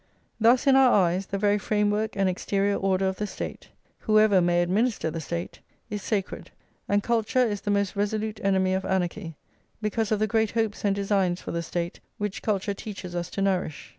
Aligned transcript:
Thus, 0.39 0.65
in 0.65 0.75
our 0.75 0.91
eyes, 0.91 1.27
the 1.27 1.37
very 1.37 1.59
framework 1.59 2.17
and 2.17 2.27
exterior 2.27 2.73
order 2.75 3.07
of 3.07 3.17
the 3.17 3.27
State, 3.27 3.69
whoever 3.99 4.41
may 4.41 4.63
administer 4.63 5.11
the 5.11 5.21
State, 5.21 5.59
is 5.91 6.01
sacred; 6.01 6.49
and 6.89 7.03
culture 7.03 7.45
is 7.45 7.61
the 7.61 7.69
most 7.69 7.95
resolute 7.95 8.39
enemy 8.43 8.73
of 8.73 8.83
anarchy, 8.83 9.35
because 9.79 10.11
of 10.11 10.17
the 10.17 10.25
great 10.25 10.49
hopes 10.53 10.83
and 10.83 10.95
designs 10.95 11.39
for 11.39 11.51
the 11.51 11.61
State 11.61 11.99
which 12.17 12.41
culture 12.41 12.73
teaches 12.73 13.13
us 13.15 13.29
to 13.29 13.43
nourish. 13.43 13.89